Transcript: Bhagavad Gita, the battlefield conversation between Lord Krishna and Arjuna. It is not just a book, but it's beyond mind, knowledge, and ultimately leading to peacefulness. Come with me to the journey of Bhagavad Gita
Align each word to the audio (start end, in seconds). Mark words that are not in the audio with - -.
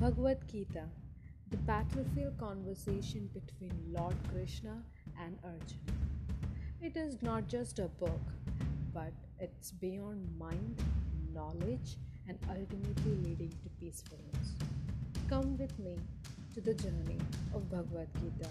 Bhagavad 0.00 0.38
Gita, 0.50 0.84
the 1.50 1.58
battlefield 1.58 2.38
conversation 2.38 3.28
between 3.34 3.70
Lord 3.92 4.14
Krishna 4.32 4.82
and 5.22 5.36
Arjuna. 5.44 5.98
It 6.80 6.96
is 6.96 7.20
not 7.20 7.48
just 7.48 7.78
a 7.80 7.88
book, 8.00 8.22
but 8.94 9.12
it's 9.38 9.72
beyond 9.72 10.26
mind, 10.38 10.82
knowledge, 11.34 11.98
and 12.26 12.38
ultimately 12.48 13.14
leading 13.28 13.50
to 13.50 13.68
peacefulness. 13.78 14.54
Come 15.28 15.58
with 15.58 15.78
me 15.78 15.98
to 16.54 16.62
the 16.62 16.72
journey 16.72 17.18
of 17.52 17.70
Bhagavad 17.70 18.08
Gita 18.22 18.48